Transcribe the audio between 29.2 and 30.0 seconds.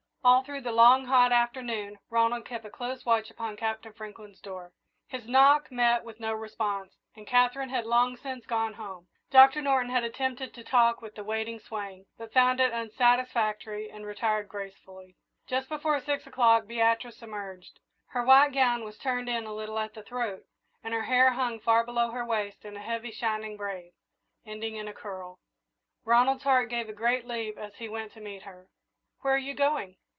"Where are you going?"